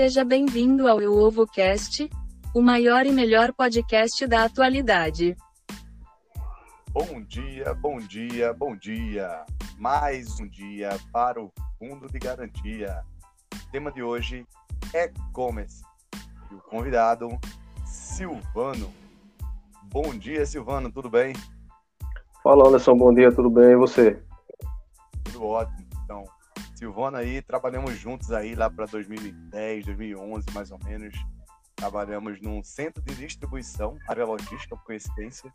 [0.00, 2.08] Seja bem-vindo ao Eu Ovo Cast,
[2.54, 5.36] o maior e melhor podcast da atualidade.
[6.90, 9.44] Bom dia, bom dia, bom dia.
[9.76, 13.02] Mais um dia para o Fundo de Garantia.
[13.54, 14.46] O tema de hoje
[14.94, 15.82] é e-commerce.
[16.50, 17.28] E o convidado,
[17.84, 18.90] Silvano.
[19.92, 21.34] Bom dia, Silvano, tudo bem?
[22.42, 23.72] Fala, Anderson, bom dia, tudo bem?
[23.72, 24.18] E você?
[25.24, 25.86] Tudo ótimo.
[26.04, 26.24] Então,
[26.80, 31.14] Silvano aí, trabalhamos juntos aí lá para 2010, 2011, mais ou menos.
[31.76, 35.52] Trabalhamos num centro de distribuição, área logística, por coincidência.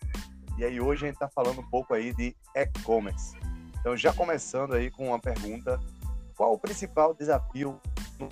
[0.55, 3.35] E aí hoje a gente está falando um pouco aí de e-commerce.
[3.79, 5.79] Então, já começando aí com uma pergunta,
[6.37, 7.81] qual o principal desafio
[8.19, 8.29] no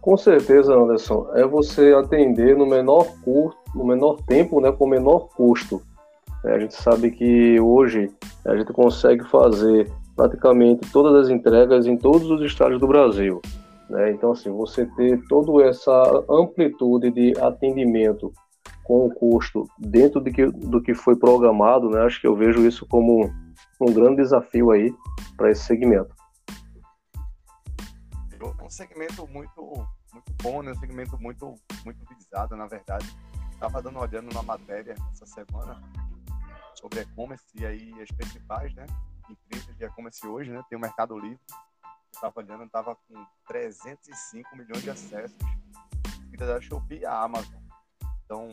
[0.00, 5.28] Com certeza, Anderson, é você atender no menor curto, no menor tempo, né, com menor
[5.36, 5.82] custo.
[6.46, 8.10] É, a gente sabe que hoje
[8.46, 13.40] a gente consegue fazer praticamente todas as entregas em todos os estados do Brasil.
[13.90, 14.12] Né?
[14.12, 18.32] Então, assim, você ter toda essa amplitude de atendimento
[18.84, 22.02] com o custo dentro de que, do que foi programado, né?
[22.02, 23.28] Acho que eu vejo isso como
[23.80, 24.94] um grande desafio aí
[25.36, 26.14] para esse segmento.
[28.40, 29.60] É um segmento muito,
[30.12, 30.70] muito bom, né?
[30.70, 33.06] Um segmento muito, muito visado, na verdade.
[33.50, 35.80] Estava dando olhando na matéria essa semana
[36.78, 38.86] sobre e-commerce e aí as principais, né?
[39.28, 40.62] Empresas de e-commerce hoje, né?
[40.68, 41.40] Tem o Mercado Livre.
[42.12, 45.36] Estava olhando, estava com 305 milhões de acessos.
[46.22, 47.60] Seguida da Shopee e a Amazon.
[48.24, 48.50] Então,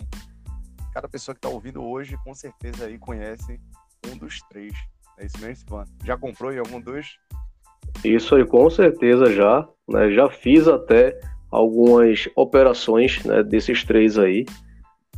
[0.94, 3.60] cada pessoa que está ouvindo hoje, com certeza aí conhece
[4.08, 4.74] um dos três.
[5.18, 5.92] É isso mesmo, Silvano?
[6.04, 7.18] Já comprou em algum dos?
[8.04, 9.68] Isso aí, com certeza já.
[9.88, 10.12] Né?
[10.12, 14.46] Já fiz até algumas operações né, desses três aí.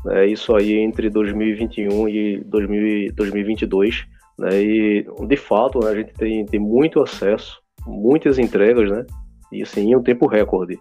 [0.05, 0.27] Né?
[0.27, 4.05] Isso aí entre 2021 e 2022.
[4.37, 4.61] Né?
[4.61, 9.05] E, de fato, né, a gente tem, tem muito acesso, muitas entregas, né?
[9.51, 10.79] E assim, em um tempo recorde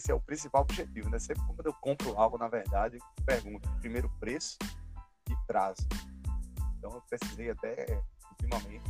[0.00, 1.18] esse é o principal objetivo, né?
[1.18, 4.56] Sempre quando eu compro algo, na verdade, eu pergunto primeiro preço
[5.28, 5.86] e prazo.
[6.78, 8.82] Então eu precisei até ultimamente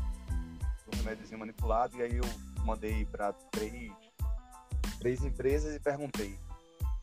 [0.86, 3.92] do remédiozinho manipulado e aí eu mandei para três,
[5.00, 6.38] três empresas e perguntei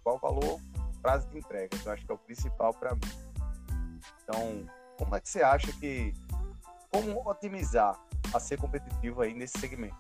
[0.04, 0.62] qual o valor,
[1.08, 1.70] prazo de entrega.
[1.86, 3.00] Eu acho que é o principal para mim.
[4.24, 4.66] Então,
[4.98, 6.14] como é que você acha que
[6.92, 7.98] como otimizar
[8.34, 9.96] a ser competitivo aí nesse segmento?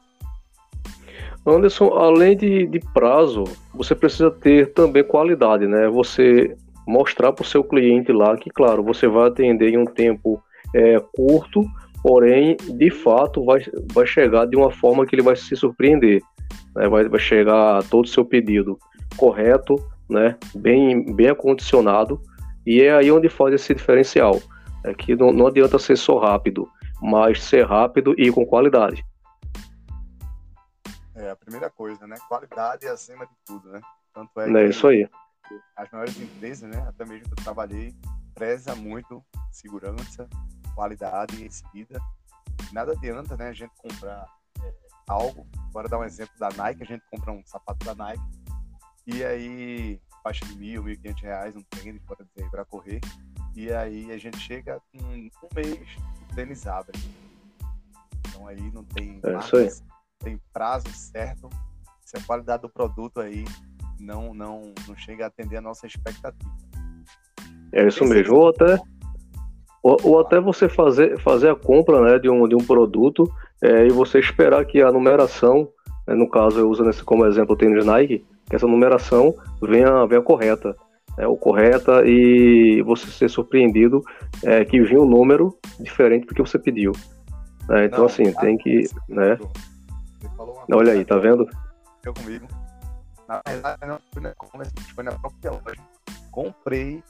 [1.45, 5.87] Anderson, além de, de prazo, você precisa ter também qualidade, né?
[5.87, 10.43] Você mostrar para o seu cliente lá que, claro, você vai atender em um tempo
[10.75, 11.63] é, curto,
[12.03, 13.61] porém, de fato, vai,
[13.93, 16.21] vai chegar de uma forma que ele vai se surpreender.
[16.75, 16.89] Né?
[16.89, 18.77] Vai, vai chegar todo o seu pedido
[19.15, 19.75] correto,
[20.09, 20.37] né?
[20.55, 22.21] bem, bem acondicionado,
[22.65, 24.41] e é aí onde faz esse diferencial.
[24.83, 26.69] É que não, não adianta ser só rápido,
[27.01, 29.03] mas ser rápido e com qualidade.
[31.15, 32.15] É a primeira coisa, né?
[32.27, 33.81] Qualidade é acima de tudo, né?
[34.13, 35.09] Tanto é, é isso aí.
[35.75, 36.85] As maiores empresas, né?
[36.87, 37.93] Até mesmo que eu trabalhei,
[38.35, 40.29] preza muito segurança,
[40.75, 41.99] qualidade em seguida.
[42.71, 43.49] Nada adianta, né?
[43.49, 44.25] A gente comprar
[44.63, 44.73] é,
[45.07, 45.47] algo.
[45.71, 46.83] Bora dar um exemplo da Nike.
[46.83, 48.46] A gente compra um sapato da Nike
[49.07, 52.99] e aí faixa de mil, mil e quinhentos reais, um tênis, pode dizer, para correr.
[53.55, 55.87] E aí a gente chega com um mês,
[56.29, 56.99] o tênis abre.
[58.27, 59.69] Então aí não tem é aí
[60.19, 61.49] tem prazo certo,
[62.03, 63.45] se a qualidade do produto aí
[63.99, 66.51] não, não, não chega a atender a nossa expectativa.
[67.71, 68.35] É isso mesmo.
[68.35, 68.79] Ou até,
[69.81, 73.31] ou, ou, até você fazer, fazer a compra né, de, um, de um produto
[73.61, 75.69] é, e você esperar que a numeração,
[76.07, 80.05] né, no caso eu uso nesse como exemplo o tênis Nike, que essa numeração venha,
[80.05, 80.75] venha correta.
[81.17, 84.03] É, o correta e você ser surpreendido
[84.43, 86.91] é, que vinha um número diferente do que você pediu.
[87.71, 88.87] É, então, não, assim, tem que.
[89.09, 89.37] Né,
[90.71, 91.47] Olha aí, tá vendo?
[92.03, 92.47] Eu comigo.
[93.27, 95.81] Na verdade, não fui na comércio, foi na própria loja.
[96.31, 97.03] Comprei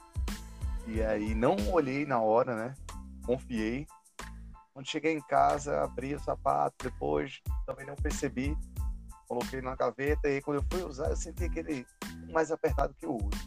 [0.88, 2.74] e aí não olhei na hora, né?
[3.26, 3.86] Confiei.
[4.74, 8.56] Quando cheguei em casa, abri o sapato, depois também não percebi.
[9.28, 11.86] Coloquei na gaveta e quando eu fui usar, eu senti aquele
[12.32, 13.40] mais apertado que o outro.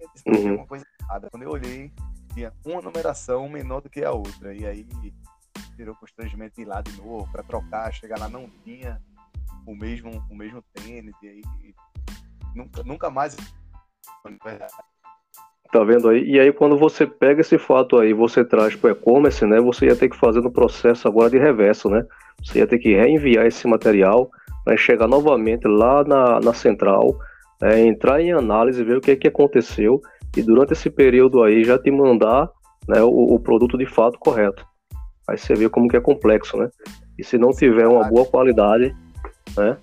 [0.00, 0.56] Eu disse, uhum.
[0.56, 1.28] uma coisa errada.
[1.30, 1.92] Quando eu olhei,
[2.34, 4.54] tinha uma numeração menor do que a outra.
[4.54, 4.86] E aí
[5.76, 9.00] virou constrangimento de ir lá de novo para trocar, chegar lá não tinha
[9.64, 11.42] o mesmo o mesmo tênis e aí
[12.54, 13.36] nunca nunca mais
[15.70, 16.24] Tá vendo aí?
[16.24, 19.60] E aí, quando você pega esse fato aí, você traz para o e-commerce, né?
[19.60, 22.06] Você ia ter que fazer no processo agora de reverso, né?
[22.42, 24.30] Você ia ter que reenviar esse material
[24.68, 27.18] para chegar novamente lá na, na central,
[27.62, 29.98] é, entrar em análise, ver o que, é que aconteceu
[30.36, 32.50] e durante esse período aí já te mandar
[32.86, 34.66] né, o, o produto de fato correto.
[35.26, 36.68] Aí você vê como que é complexo, né?
[37.18, 38.94] E se não tiver uma boa qualidade,
[39.56, 39.78] né?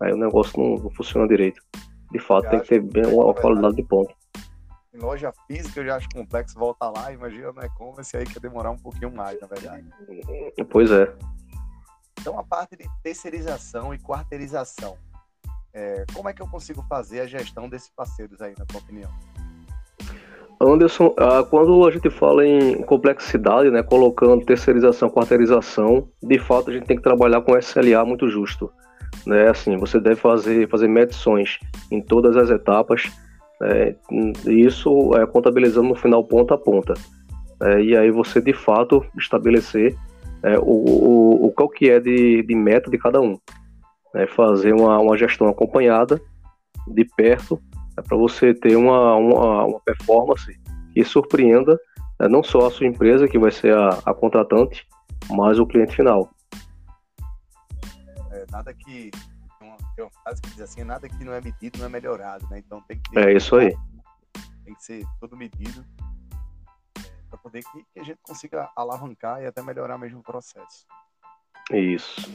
[0.00, 1.62] Aí o negócio não, não funciona direito.
[2.10, 4.12] De fato, tem que ter bem uma qualidade de ponto.
[4.92, 8.72] Em loja física eu já acho complexo voltar lá, imagina no e-commerce aí que demorar
[8.72, 9.84] um pouquinho mais, na verdade.
[10.70, 11.12] Pois é.
[12.24, 14.96] Então a parte de terceirização e quarteirização.
[15.74, 19.10] É, como é que eu consigo fazer a gestão desses parceiros aí, na tua opinião?
[20.58, 26.72] Anderson, ah, quando a gente fala em complexidade, né, colocando terceirização, quarteirização, de fato a
[26.72, 28.72] gente tem que trabalhar com SLA muito justo.
[29.26, 29.50] Né?
[29.50, 31.58] Assim, você deve fazer, fazer medições
[31.90, 33.02] em todas as etapas,
[33.60, 33.96] né?
[34.46, 36.94] isso é contabilizando no final ponta a ponta.
[37.62, 39.94] É, e aí você de fato estabelecer
[40.44, 43.38] é, o, o, o qual que é de, de meta de cada um.
[44.14, 44.26] Né?
[44.26, 46.20] Fazer uma, uma gestão acompanhada,
[46.86, 47.60] de perto,
[47.96, 50.60] é para você ter uma, uma, uma, performance
[50.92, 51.78] que surpreenda
[52.20, 54.86] né, não só a sua empresa, que vai ser a, a contratante,
[55.30, 56.28] mas o cliente final.
[58.30, 59.10] É, nada que.
[59.96, 62.58] Tem uma frase que diz assim: nada que não é medido não é melhorado, né?
[62.58, 63.18] Então tem que.
[63.18, 63.74] É isso aí.
[64.64, 65.84] Tem que ser tudo medido
[67.44, 70.86] poder que, que a gente consiga alavancar e até melhorar mesmo o processo.
[71.70, 72.32] Isso.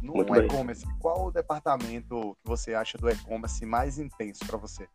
[0.00, 4.86] No e-commerce, qual o departamento que você acha do e-commerce mais intenso para você?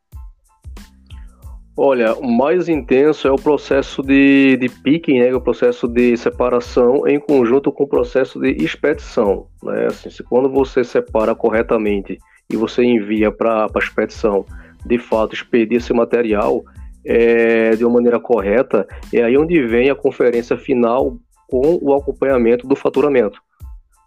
[1.75, 7.07] Olha, o mais intenso é o processo de, de picking, né, o processo de separação
[7.07, 9.47] em conjunto com o processo de expedição.
[9.63, 9.87] Né?
[9.87, 12.19] Assim, se quando você separa corretamente
[12.49, 14.45] e você envia para a expedição,
[14.85, 16.63] de fato, expedir esse material
[17.05, 21.17] é, de uma maneira correta, é aí onde vem a conferência final
[21.47, 23.41] com o acompanhamento do faturamento.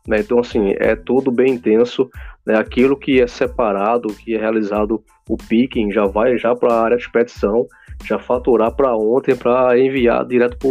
[0.06, 0.20] Né?
[0.20, 2.11] Então, assim, é tudo bem intenso.
[2.46, 2.56] Né?
[2.56, 6.96] Aquilo que é separado, que é realizado o picking, já vai já para a área
[6.96, 7.67] de expedição,
[8.05, 10.69] já faturar para ontem para enviar direto para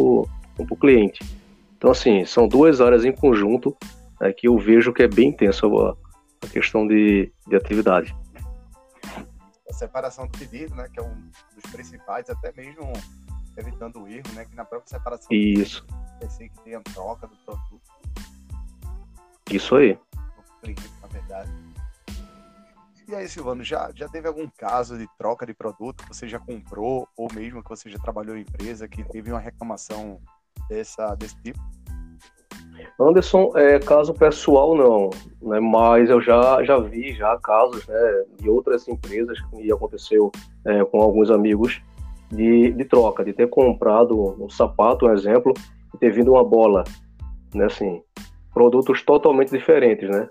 [0.70, 1.20] o cliente.
[1.78, 3.76] Então, assim, são duas áreas em conjunto
[4.22, 5.96] né, que eu vejo que é bem intenso a,
[6.44, 8.16] a questão de, de atividade.
[9.70, 12.92] A separação do pedido, né, que é um dos principais, até mesmo
[13.58, 15.86] evitando o erro, né, que na própria separação Isso.
[16.20, 17.82] pedido, que tem a troca do produto
[19.52, 20.00] isso aí.
[21.02, 21.52] Na verdade.
[23.08, 26.40] E aí, Silvano, já, já teve algum caso de troca de produto que você já
[26.40, 30.22] comprou, ou mesmo que você já trabalhou em empresa, que teve uma reclamação
[30.70, 31.60] dessa, desse tipo?
[33.00, 35.10] Anderson, é, caso pessoal não,
[35.42, 40.32] né, mas eu já, já vi já casos né, de outras empresas que aconteceu
[40.66, 41.82] é, com alguns amigos
[42.32, 45.54] de, de troca, de ter comprado um sapato, um exemplo,
[45.94, 46.84] e ter vindo uma bola,
[47.54, 48.02] né, assim,
[48.54, 50.30] produtos totalmente diferentes, né?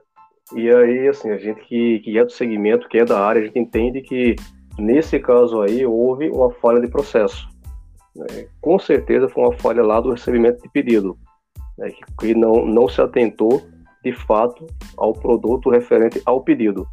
[0.55, 3.45] E aí, assim, a gente que, que é do segmento, que é da área, a
[3.45, 4.37] gente entende que
[4.79, 7.49] nesse caso aí houve uma falha de processo.
[8.15, 8.47] Né?
[8.61, 11.17] Com certeza foi uma falha lá do recebimento de pedido,
[11.83, 11.93] né?
[12.19, 13.63] que, não, não se atentou
[14.03, 16.87] de fato ao produto referente ao pedido.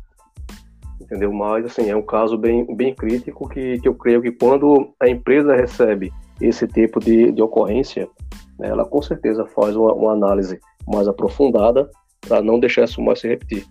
[0.99, 1.31] Entendeu?
[1.31, 5.07] Mas, assim, é um caso bem, bem crítico que, que eu creio que quando a
[5.07, 8.07] empresa recebe esse tipo de, de ocorrência,
[8.57, 11.89] né, ela com certeza faz uma, uma análise mais aprofundada
[12.21, 13.65] para não deixar isso mais se repetir.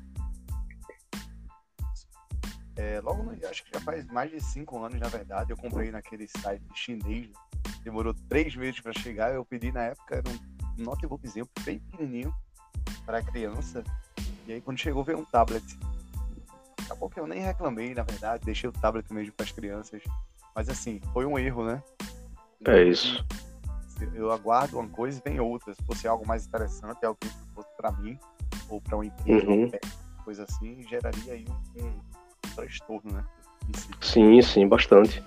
[2.77, 5.91] É, logo no, acho que já faz mais de cinco anos, na verdade, eu comprei
[5.91, 7.29] naquele site chinês,
[7.83, 10.31] demorou três meses para chegar, eu pedi na época, era
[10.79, 12.35] notebookzinho bem pequenininho
[13.05, 13.85] para criança,
[14.47, 15.79] e aí quando chegou veio um tablet.
[16.85, 20.03] Acabou que eu nem reclamei, na verdade, deixei o tablet mesmo para as crianças,
[20.55, 21.83] mas assim, foi um erro, né?
[22.67, 23.25] É isso
[24.15, 25.75] eu aguardo uma coisa e vem outra.
[25.75, 28.19] Se fosse algo mais interessante, algo que fosse para mim,
[28.69, 29.71] ou para uma empresa, uhum.
[30.25, 33.25] coisa assim, geraria aí um, um, um transtorno, né?
[33.75, 33.91] Si.
[34.01, 35.23] Sim, sim, bastante.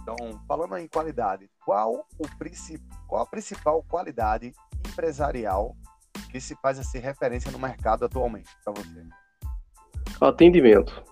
[0.00, 2.28] Então, falando em qualidade, qual, o
[3.06, 4.52] qual a principal qualidade
[4.86, 5.76] empresarial
[6.30, 9.02] que se faz essa referência no mercado atualmente para você?
[10.20, 11.02] Atendimento.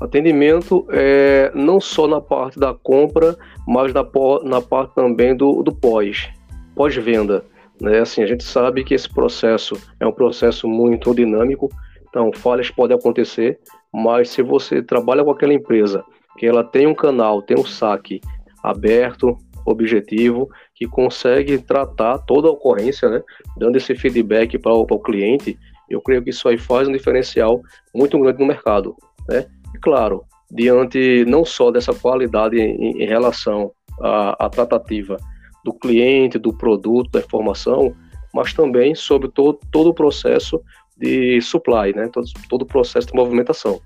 [0.00, 4.02] Atendimento é, não só na parte da compra, mas na,
[4.44, 6.30] na parte também do, do pós,
[6.74, 7.44] pós-venda.
[7.80, 7.98] Né?
[8.00, 11.68] Assim, a gente sabe que esse processo é um processo muito dinâmico,
[12.08, 13.60] então falhas podem acontecer,
[13.92, 16.02] mas se você trabalha com aquela empresa,
[16.38, 18.20] que ela tem um canal, tem um saque
[18.62, 23.22] aberto, objetivo, que consegue tratar toda a ocorrência, né?
[23.56, 27.60] dando esse feedback para o cliente, eu creio que isso aí faz um diferencial
[27.94, 28.96] muito grande no mercado.
[29.28, 29.46] Né?
[29.74, 35.16] E claro, diante não só dessa qualidade em, em relação à, à, tratativa
[35.64, 37.94] do cliente, do produto, da informação,
[38.32, 40.62] mas também sobre todo, todo o processo
[40.96, 42.08] de supply, né?
[42.08, 43.80] todo, todo o processo de movimentação.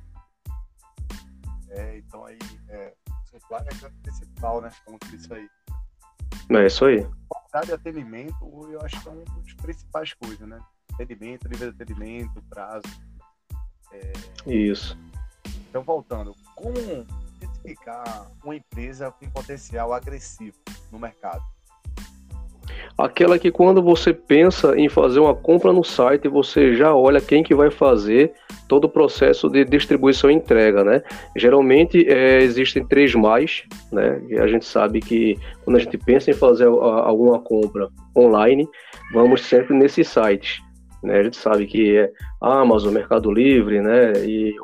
[1.70, 2.38] É, então aí,
[2.68, 2.92] é,
[3.24, 4.70] supply é o principal, né?
[4.84, 5.46] Como isso aí.
[6.50, 7.06] É isso aí.
[7.28, 10.58] qualidade de atendimento, eu acho que é uma das principais coisas, né?
[10.92, 12.86] Atendimento, nível de atendimento, prazo.
[13.92, 14.12] É...
[14.46, 14.98] Isso.
[15.68, 16.76] Então, voltando, como
[17.36, 20.56] identificar uma empresa com potencial agressivo
[20.92, 21.42] no mercado?
[22.96, 27.42] Aquela que quando você pensa em fazer uma compra no site, você já olha quem
[27.42, 28.32] que vai fazer
[28.68, 31.02] todo o processo de distribuição e entrega, né?
[31.36, 34.22] Geralmente é, existem três mais, né?
[34.28, 38.68] E a gente sabe que quando a gente pensa em fazer alguma compra online,
[39.12, 40.62] vamos sempre nesses sites.
[41.02, 41.18] Né?
[41.18, 44.12] A gente sabe que é Amazon, Mercado Livre, né?
[44.24, 44.54] E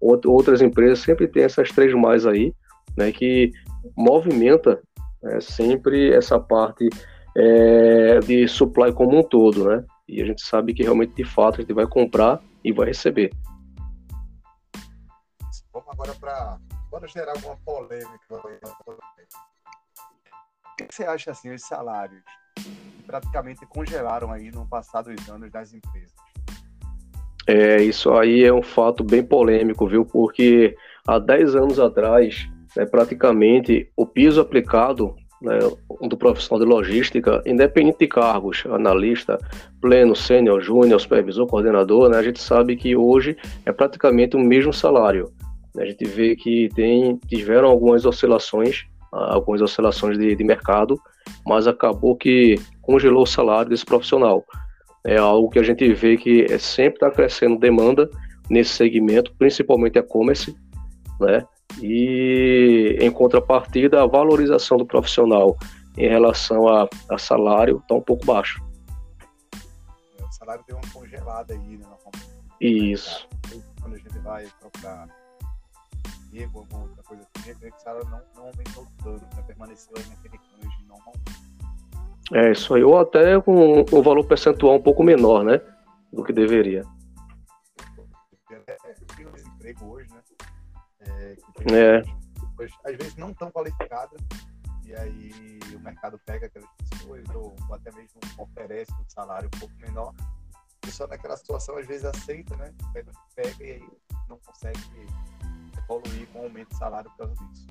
[0.00, 2.52] outras empresas sempre tem essas três mais aí,
[2.96, 3.10] né?
[3.10, 3.50] Que
[3.96, 4.80] movimenta
[5.22, 6.88] né, sempre essa parte
[7.38, 9.84] é, de supply como um todo, né?
[10.08, 13.30] E a gente sabe que realmente, de fato, a gente vai comprar e vai receber.
[15.72, 16.58] Vamos agora para
[16.90, 18.18] para gerar alguma polêmica.
[20.72, 22.22] O que você acha assim os salários
[22.56, 26.12] que praticamente congelaram aí no passado dos anos das empresas?
[27.46, 30.04] É, isso aí é um fato bem polêmico, viu?
[30.04, 30.74] Porque
[31.06, 35.58] há 10 anos atrás, né, praticamente o piso aplicado né,
[36.02, 39.38] do profissional de logística, independente de cargos, analista,
[39.80, 44.72] pleno, sênior, júnior, supervisor, coordenador, né, a gente sabe que hoje é praticamente o mesmo
[44.72, 45.30] salário.
[45.78, 50.98] A gente vê que tem, tiveram algumas oscilações, algumas oscilações de, de mercado,
[51.46, 54.44] mas acabou que congelou o salário desse profissional.
[55.06, 58.10] É algo que a gente vê que é, sempre está crescendo demanda
[58.50, 60.56] nesse segmento, principalmente e-commerce,
[61.20, 61.44] né?
[61.80, 65.56] E em contrapartida, a valorização do profissional
[65.96, 68.62] em relação a, a salário está um pouco baixo.
[70.18, 71.86] É, o salário deu uma congelada aí, né?
[72.60, 73.28] Isso.
[73.80, 75.08] Quando a gente vai procurar
[76.38, 79.42] emprego, alguma outra coisa assim, que o salário não, não aumentou tanto, né?
[79.46, 81.14] permaneceu aí naquele range normal.
[82.32, 85.60] É, isso aí, ou até com um valor percentual um pouco menor, né?
[86.12, 86.84] Do que deveria.
[88.50, 88.76] É,
[89.16, 90.20] tem um desemprego hoje, né?
[91.08, 92.02] É, que é.
[92.56, 94.20] Pessoas, às vezes não tão qualificadas,
[94.84, 95.30] e aí
[95.74, 100.12] o mercado pega aquelas pessoas, ou, ou até mesmo oferece um salário um pouco menor,
[100.86, 102.72] e só naquela situação às vezes aceita, né?
[102.92, 103.88] Pega, pega e aí
[104.28, 104.80] não consegue
[105.76, 107.66] evoluir com o aumento de salário por causa disso.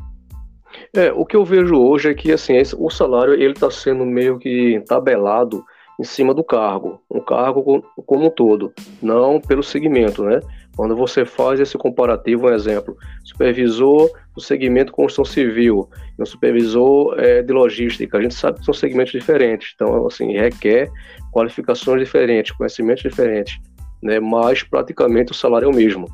[0.93, 4.37] É, o que eu vejo hoje é que assim, o salário ele está sendo meio
[4.37, 5.65] que tabelado
[5.99, 10.39] em cima do cargo, um cargo como um todo, não pelo segmento, né?
[10.77, 17.19] Quando você faz esse comparativo, um exemplo, supervisor do segmento construção civil e um supervisor
[17.19, 20.87] é, de logística, a gente sabe que são segmentos diferentes, então assim requer
[21.33, 23.59] qualificações diferentes, conhecimentos diferentes,
[24.03, 24.19] né?
[24.19, 26.07] Mas praticamente o salário é o mesmo.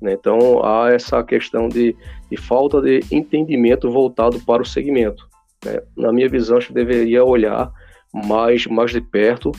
[0.00, 0.12] Né?
[0.12, 1.96] Então há essa questão de,
[2.30, 5.28] de, falta de entendimento voltado para o segmento.
[5.64, 5.80] Né?
[5.96, 7.68] Na minha visão, a gente deveria olhar
[8.12, 9.50] mais, mais de perto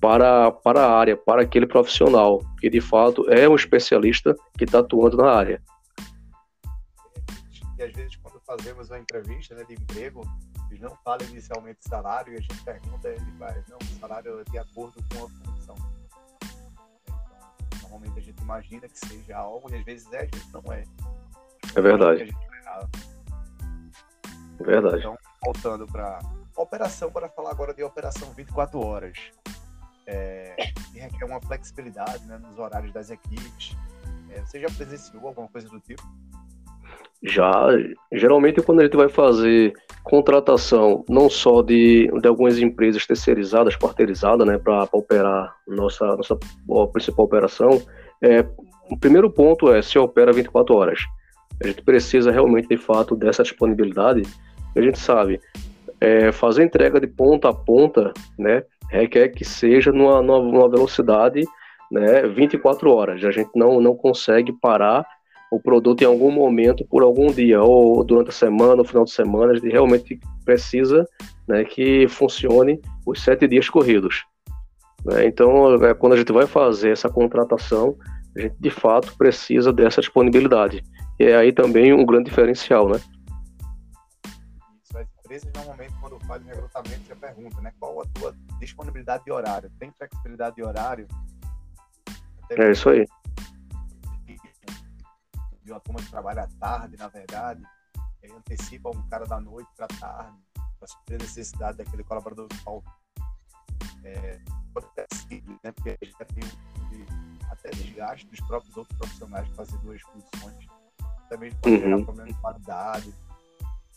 [0.00, 4.80] para, para a área, para aquele profissional, que de fato é um especialista que está
[4.80, 5.62] atuando na área.
[7.78, 10.22] E às vezes, quando fazemos uma entrevista né, de emprego,
[10.70, 14.44] eles não falam inicialmente salário e a gente pergunta, ele faz, não, o salário é
[14.50, 15.76] de acordo com a função
[17.96, 20.84] normalmente a gente imagina que seja algo e às vezes é, às vezes não é.
[21.74, 22.36] É verdade.
[24.58, 24.98] É verdade.
[24.98, 26.18] Então, voltando para
[26.56, 29.18] operação, para falar agora de operação 24 horas.
[30.06, 30.54] É,
[30.92, 33.76] que requer uma flexibilidade né, nos horários das equipes.
[34.30, 36.02] É, você já presenciou alguma coisa do tipo?
[37.22, 37.68] Já,
[38.12, 39.72] geralmente quando a gente vai fazer
[40.04, 46.38] contratação não só de, de algumas empresas terceirizadas, quarteirizadas, né, para operar nossa, nossa
[46.92, 47.82] principal operação,
[48.22, 48.46] é,
[48.90, 51.00] o primeiro ponto é se opera 24 horas.
[51.62, 54.22] A gente precisa realmente, de fato, dessa disponibilidade.
[54.76, 55.40] A gente sabe,
[56.00, 61.44] é, fazer entrega de ponta a ponta, né, requer que seja numa, numa velocidade
[61.90, 63.24] né, 24 horas.
[63.24, 65.04] A gente não, não consegue parar
[65.50, 69.12] o produto em algum momento, por algum dia, ou durante a semana, no final de
[69.12, 71.06] semana, a gente realmente precisa
[71.46, 74.24] né, que funcione os sete dias corridos.
[75.04, 75.26] Né?
[75.26, 77.96] Então, é, quando a gente vai fazer essa contratação,
[78.36, 80.82] a gente de fato precisa dessa disponibilidade.
[81.18, 83.00] E é aí também um grande diferencial, né?
[85.36, 87.72] Empresas normalmente, quando fazem recrutamento, já perguntam, né?
[87.78, 89.70] Qual a tua disponibilidade de horário?
[89.78, 91.06] Tem flexibilidade de horário?
[92.50, 93.06] É isso aí
[95.66, 97.62] de uma turma que trabalha à tarde, na verdade,
[98.22, 100.38] e antecipa um cara da noite para tarde,
[100.78, 102.88] para suprir a necessidade daquele colaborador falta.
[104.04, 104.38] É,
[105.12, 105.72] simples, né?
[105.72, 106.44] Porque a gente tem
[107.50, 110.66] até desgaste dos próprios outros profissionais fazer duas funções.
[111.28, 112.04] Também pode gerar uhum.
[112.04, 113.14] problema de qualidade,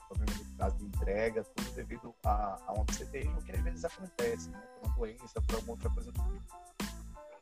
[0.07, 4.49] problema de prazo de entrega, tudo devido a, a um absenteísmo que às vezes acontece,
[4.51, 4.59] né?
[4.81, 6.59] Por uma doença, por alguma outra coisa do tipo.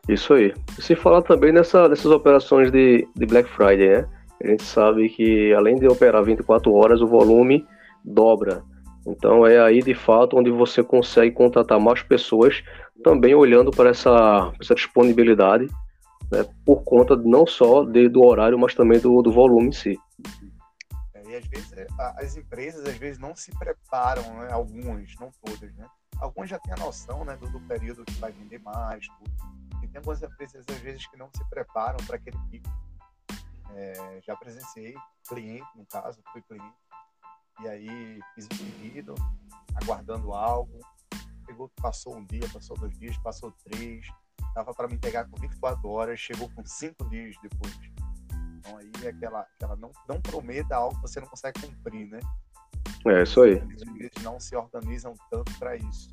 [0.08, 0.54] Isso aí.
[0.78, 4.10] E se falar também nessa, nessas operações de, de Black Friday, né?
[4.44, 7.66] A gente sabe que além de operar 24 horas, o volume
[8.06, 8.64] dobra.
[9.06, 12.64] Então é aí de fato onde você consegue contratar mais pessoas,
[13.04, 15.68] também olhando para essa, essa disponibilidade,
[16.32, 19.98] né, por conta não só de, do horário, mas também do, do volume em si.
[21.38, 25.90] Às vezes é, as empresas às vezes não se preparam, né, algumas, não todas, né?
[26.20, 29.32] Algumas já têm a noção né, do, do período que vai vender mais, tudo.
[29.84, 32.70] E tem algumas empresas às vezes que não se preparam para aquele pico.
[33.76, 34.96] É, já presenciei
[35.28, 36.76] cliente, no caso, fui cliente,
[37.62, 39.16] e aí fiz o pedido,
[39.76, 40.80] aguardando algo.
[41.46, 44.06] Pegou, passou um dia, passou dois dias, passou três.
[44.54, 47.97] Tava para me entregar com 24 horas, chegou com cinco dias depois.
[48.68, 52.20] Então aí é aquela, aquela não, não prometa algo que você não consegue cumprir, né?
[53.06, 53.54] É isso aí.
[53.54, 56.10] Eles não se organizam tanto para isso.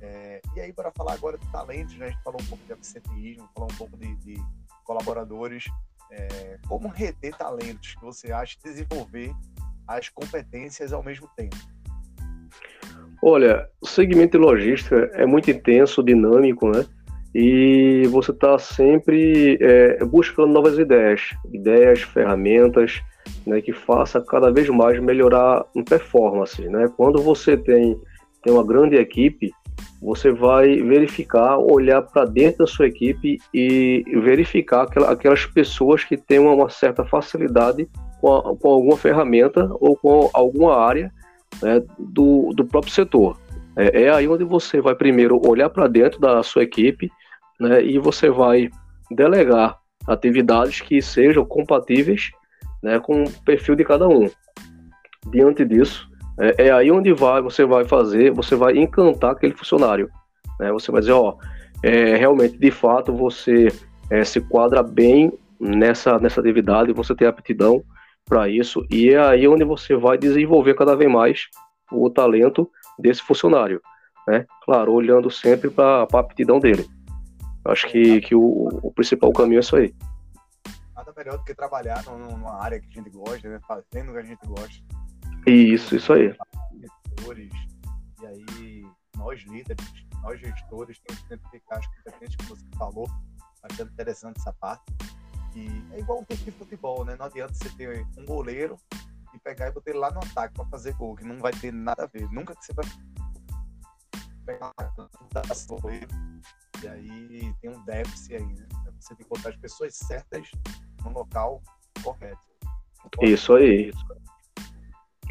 [0.00, 2.06] É, e aí, para falar agora de talentos, né?
[2.06, 4.34] a gente falou um pouco de absenteísmo, falou um pouco de, de
[4.84, 5.64] colaboradores.
[6.10, 9.34] É, como reter talentos que você acha desenvolver
[9.86, 11.56] as competências ao mesmo tempo?
[13.22, 16.86] Olha, o segmento de logística é muito intenso, dinâmico, né?
[17.40, 21.20] E você está sempre é, buscando novas ideias,
[21.52, 23.00] ideias, ferramentas,
[23.46, 26.90] né, que faça cada vez mais melhorar em performance, né?
[26.96, 27.96] Quando você tem,
[28.42, 29.52] tem uma grande equipe,
[30.02, 36.40] você vai verificar, olhar para dentro da sua equipe e verificar aquelas pessoas que têm
[36.40, 37.88] uma certa facilidade
[38.20, 41.12] com, a, com alguma ferramenta ou com alguma área
[41.62, 43.38] né, do, do próprio setor.
[43.76, 47.08] É, é, aí onde você vai primeiro olhar para dentro da sua equipe
[47.60, 48.70] né, e você vai
[49.10, 52.30] delegar atividades que sejam compatíveis
[52.82, 54.30] né, com o perfil de cada um.
[55.30, 56.08] Diante disso,
[56.40, 60.08] é, é, aí onde vai, você vai fazer, você vai encantar aquele funcionário.
[60.58, 60.70] Né?
[60.72, 61.36] Você vai dizer, ó,
[61.82, 63.68] é, realmente, de fato, você
[64.10, 67.82] é, se quadra bem nessa, nessa atividade, você tem aptidão
[68.24, 71.46] para isso, e é aí onde você vai desenvolver cada vez mais
[71.90, 73.80] o talento desse funcionário.
[74.26, 74.44] Né?
[74.64, 76.86] Claro, olhando sempre para a aptidão dele.
[77.64, 79.94] Acho que, que o, o, principal caminho é isso aí.
[80.94, 83.60] Nada melhor do que trabalhar numa área que a gente gosta, né?
[83.66, 84.84] fazendo o que a gente gosta.
[85.46, 86.34] Isso, isso aí.
[86.80, 87.52] Gestores,
[88.20, 89.86] e aí nós líderes,
[90.22, 93.08] nós gestores, temos que identificar as competências que você falou.
[93.62, 94.84] Achando interessante essa parte.
[95.54, 97.16] E é igual um tempo de futebol, né?
[97.18, 98.76] Não adianta você ter um goleiro
[99.34, 101.72] e pegar e botar ele lá no ataque para fazer gol, que não vai ter
[101.72, 102.30] nada a ver.
[102.30, 102.86] Nunca que você vai
[104.46, 104.72] pegar
[106.82, 108.66] e aí tem um déficit aí, né?
[109.00, 110.50] Você tem que botar as pessoas certas
[111.04, 111.62] no local
[112.02, 112.38] correto.
[113.22, 113.92] Isso aí.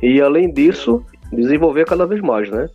[0.02, 2.68] E além disso, desenvolver cada vez mais, né?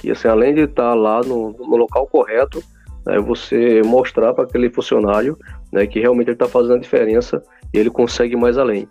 [0.00, 2.62] Que assim, além de estar lá no, no local correto,
[3.06, 5.38] né, você mostrar para aquele funcionário
[5.72, 8.88] né, que realmente ele está fazendo a diferença e ele consegue mais além.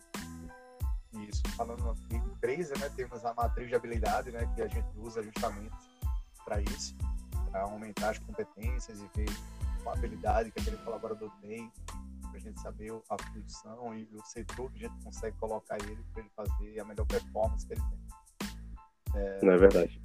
[1.29, 4.87] Isso, falando aqui em empresa, né, temos a matriz de habilidade né, que a gente
[4.97, 5.71] usa justamente
[6.45, 6.95] para isso,
[7.51, 9.29] para aumentar as competências e ver
[9.85, 11.71] a habilidade que aquele colaborador tem,
[12.29, 15.97] para a gente saber a função e o setor que a gente consegue colocar ele
[16.13, 19.21] para ele fazer a melhor performance que ele tem.
[19.21, 20.01] É, Não é verdade.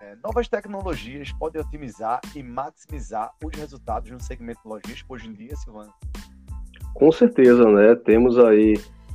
[0.00, 5.56] É, novas tecnologias podem otimizar e maximizar os resultados no segmento logístico hoje em dia,
[5.56, 5.92] Silvana?
[6.94, 7.96] Com certeza, né?
[7.96, 8.74] Temos aí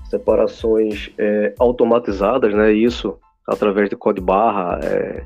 [0.10, 2.72] separações é, automatizadas, né?
[2.72, 5.26] Isso através de código barra, é,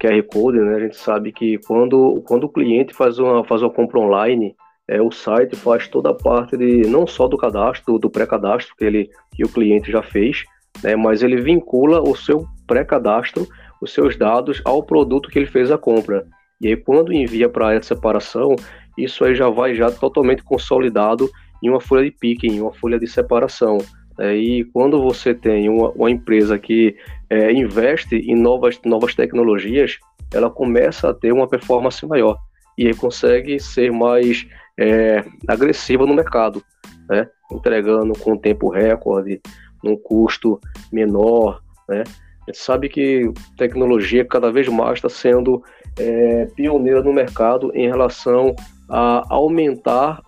[0.00, 0.76] QR Code, né?
[0.76, 4.54] A gente sabe que quando, quando o cliente faz uma, faz uma compra online,
[4.88, 8.84] é, o site faz toda a parte de não só do cadastro, do pré-cadastro que,
[8.84, 10.44] ele, que o cliente já fez,
[10.82, 10.94] né?
[10.96, 13.46] Mas ele vincula o seu pré-cadastro
[13.80, 16.26] os seus dados ao produto que ele fez a compra.
[16.60, 18.56] E aí, quando envia para essa separação,
[18.96, 21.30] isso aí já vai já totalmente consolidado
[21.62, 23.78] em uma folha de picking, em uma folha de separação.
[24.18, 26.96] É, e quando você tem uma, uma empresa que
[27.28, 29.98] é, investe em novas, novas tecnologias,
[30.32, 32.38] ela começa a ter uma performance maior
[32.78, 34.46] e aí consegue ser mais
[34.78, 36.62] é, agressiva no mercado,
[37.08, 37.28] né?
[37.50, 39.40] entregando com tempo recorde,
[39.82, 40.60] num custo
[40.92, 42.02] menor, né?
[42.46, 45.62] A gente sabe que tecnologia cada vez mais está sendo
[45.98, 48.54] é, pioneira no mercado em relação
[48.88, 50.22] a aumentar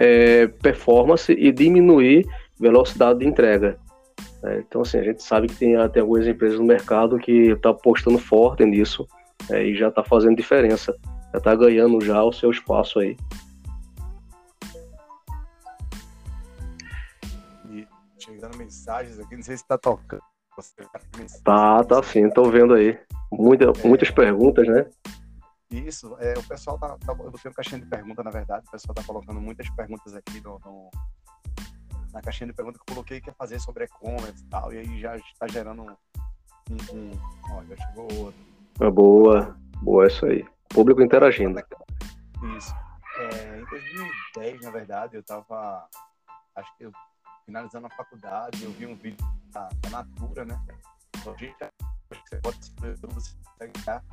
[0.00, 2.26] é, performance e diminuir
[2.64, 3.78] velocidade de entrega.
[4.42, 7.72] É, então, assim, a gente sabe que tem até algumas empresas no mercado que estão
[7.72, 9.06] tá apostando forte nisso
[9.50, 10.96] é, e já está fazendo diferença,
[11.32, 13.16] já está ganhando já o seu espaço aí.
[17.70, 17.86] E
[18.18, 20.22] chegando mensagens aqui, não sei se está tocando
[21.42, 22.96] Tá, tá sim, tô vendo aí.
[23.32, 23.88] Muita, é...
[23.88, 24.88] Muitas perguntas, né?
[25.68, 27.12] Isso, é, o pessoal tá, tá.
[27.18, 28.64] Eu tenho caixinha de pergunta, na verdade.
[28.68, 30.90] O pessoal tá colocando muitas perguntas aqui no, no
[32.14, 34.72] na caixinha de pergunta que eu coloquei que é fazer sobre e-commerce e tal.
[34.72, 35.96] E aí já está gerando um.
[36.70, 38.40] um, um olha, chegou outro.
[38.80, 40.46] É boa, boa isso aí.
[40.68, 41.60] Público interagindo.
[42.56, 42.74] Isso.
[43.18, 45.88] É, em 2010, na verdade, eu estava,
[46.54, 46.92] acho que eu,
[47.44, 50.60] finalizando a faculdade, eu vi um vídeo da, da Natura, né?
[51.36, 51.56] Que
[52.12, 52.58] você pode
[53.02, 54.04] você pegar.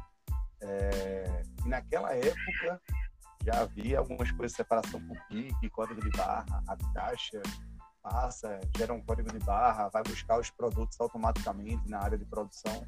[0.63, 2.81] É, e naquela época
[3.43, 7.41] já havia algumas coisas de separação por pique, código de barra, a caixa
[8.01, 12.85] passa, gera um código de barra, vai buscar os produtos automaticamente na área de produção.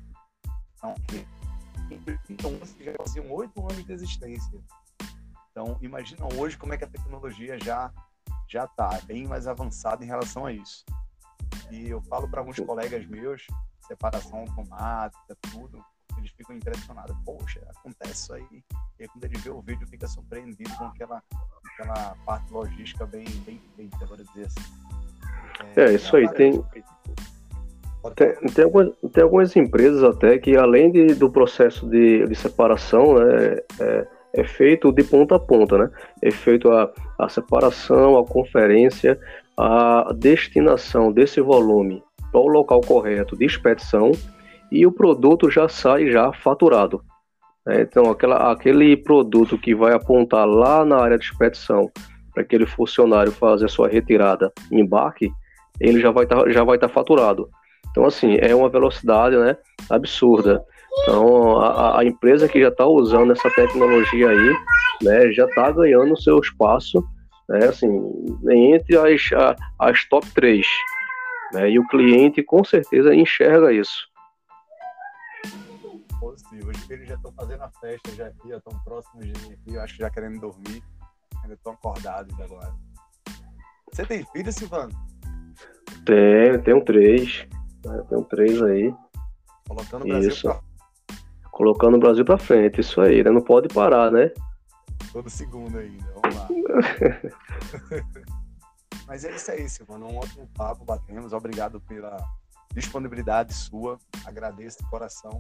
[0.76, 0.95] Então,
[2.30, 4.60] então já faziam oito anos de existência.
[5.52, 7.91] Então, imagina hoje como é que a tecnologia já
[8.47, 10.86] já está bem mais avançada em relação a isso.
[11.71, 13.47] E eu falo para alguns colegas meus,
[13.88, 15.84] separação automática, tudo,
[16.17, 17.15] eles ficam impressionados.
[17.26, 18.63] Poxa, acontece isso aí.
[18.99, 21.23] E aí, quando ele vê o vídeo, fica surpreendido com aquela,
[21.73, 25.03] aquela parte logística bem, bem feita, bora dizer assim.
[25.76, 26.28] É, é isso aí.
[26.30, 26.64] Tem,
[28.16, 33.16] tem, tem, algumas, tem algumas empresas até que, além de, do processo de, de separação,
[33.16, 35.92] né, é, é feito de ponta a ponta, né?
[36.22, 39.20] É feito a, a separação, a conferência,
[39.58, 44.12] a destinação desse volume para o local correto de expedição
[44.72, 47.04] e o produto já sai já faturado.
[47.66, 47.84] Né?
[47.84, 51.92] Então, aquela, aquele produto que vai apontar lá na área de expedição
[52.34, 55.32] para aquele funcionário fazer a sua retirada embarque,
[55.80, 57.50] ele já vai tá, já vai estar tá faturado.
[57.94, 59.56] Então, assim, é uma velocidade né,
[59.90, 60.66] absurda.
[61.02, 64.58] Então, a, a empresa que já está usando essa tecnologia aí,
[65.02, 67.04] né, já está ganhando seu espaço,
[67.48, 67.88] né, assim,
[68.50, 69.30] entre as,
[69.80, 70.66] as top 3.
[71.54, 74.08] Né, e o cliente, com certeza, enxerga isso.
[76.20, 76.72] Positivo.
[76.72, 79.76] Os filhos já estão fazendo a festa, já aqui, já estão próximos de mim aqui,
[79.76, 80.82] eu acho que já querendo dormir.
[81.44, 82.74] Ainda estão acordados agora.
[83.92, 85.12] Você tem filho, Silvano?
[86.06, 87.48] Tenho, tenho três.
[87.86, 88.04] Né?
[88.10, 88.94] Tenho três aí.
[89.68, 90.48] Colocando o Brasil isso.
[90.48, 90.60] pra...
[91.52, 93.30] Colocando o Brasil pra frente, isso aí, né?
[93.30, 94.32] Não pode parar, né?
[95.12, 96.48] Todo segundo ainda, vamos lá.
[99.08, 100.08] Mas é isso aí, Silvano.
[100.08, 101.34] Um ótimo papo, batemos.
[101.34, 102.18] Obrigado pela
[102.74, 104.00] disponibilidade sua.
[104.26, 105.39] Agradeço de coração.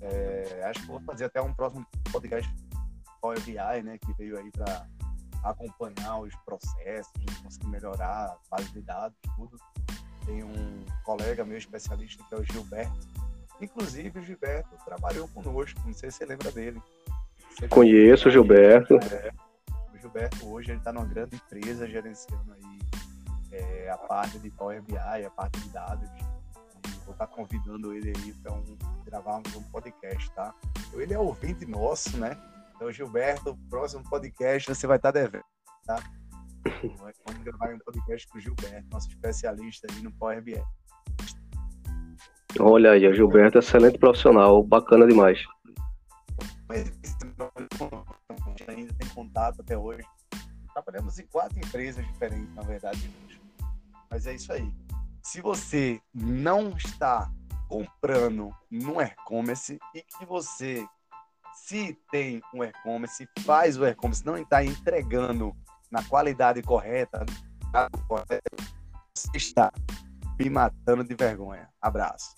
[0.00, 2.50] É, acho que vou fazer até um próximo podcast
[3.20, 3.98] Power BI, né?
[3.98, 4.86] Que veio aí para
[5.44, 7.12] acompanhar os processos,
[7.42, 9.56] conseguir melhorar a base de dados, tudo.
[10.26, 13.06] Tem um colega meu especialista que é o Gilberto.
[13.60, 16.82] Inclusive, o Gilberto trabalhou conosco, não sei se você lembra dele.
[17.50, 18.96] Você Conheço o Gilberto.
[18.96, 19.30] É,
[19.94, 22.80] o Gilberto hoje ele está numa grande empresa gerenciando aí
[23.52, 26.08] é, a parte de Power BI, a parte de dados.
[27.04, 30.54] Vou estar tá convidando ele aí para um, gravarmos um podcast, tá?
[30.94, 32.36] Ele é ouvinte nosso, né?
[32.74, 35.44] Então, Gilberto, próximo podcast você vai estar devendo,
[35.86, 36.02] tá?
[36.64, 40.62] Vamos gravar um podcast com o Gilberto, nosso especialista aí no Power BI.
[42.58, 45.42] Olha aí, o Gilberto é excelente profissional, bacana demais.
[46.68, 46.90] Mas
[48.68, 50.06] ainda tem contato até hoje.
[50.72, 53.10] Trabalhamos em quatro empresas diferentes, na verdade.
[54.10, 54.72] Mas é isso aí.
[55.22, 57.30] Se você não está
[57.68, 60.86] comprando no e-commerce e que você
[61.54, 65.56] se tem um e-commerce, faz o e-commerce, não está entregando
[65.94, 67.24] na qualidade correta,
[69.14, 69.72] você está
[70.36, 71.68] me matando de vergonha.
[71.80, 72.34] Abraço.